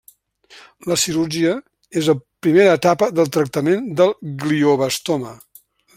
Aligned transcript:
La 0.91 0.95
cirurgia 1.01 1.51
és 2.01 2.09
la 2.11 2.15
primera 2.47 2.73
etapa 2.79 3.11
de 3.21 3.27
tractament 3.37 3.87
del 4.01 4.15
glioblastoma. 4.45 5.37